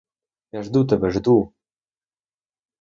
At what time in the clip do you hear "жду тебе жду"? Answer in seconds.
0.69-1.37